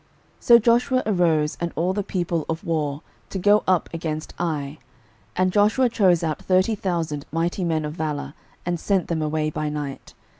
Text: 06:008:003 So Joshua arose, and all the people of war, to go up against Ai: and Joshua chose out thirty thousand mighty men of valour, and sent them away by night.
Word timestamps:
06:008:003 0.39 0.43
So 0.47 0.57
Joshua 0.57 1.03
arose, 1.05 1.57
and 1.61 1.71
all 1.75 1.93
the 1.93 2.01
people 2.01 2.43
of 2.49 2.63
war, 2.63 3.03
to 3.29 3.37
go 3.37 3.63
up 3.67 3.87
against 3.93 4.33
Ai: 4.39 4.79
and 5.35 5.51
Joshua 5.53 5.89
chose 5.89 6.23
out 6.23 6.41
thirty 6.41 6.73
thousand 6.73 7.27
mighty 7.31 7.63
men 7.63 7.85
of 7.85 7.93
valour, 7.93 8.33
and 8.65 8.79
sent 8.79 9.09
them 9.09 9.21
away 9.21 9.51
by 9.51 9.69
night. 9.69 10.15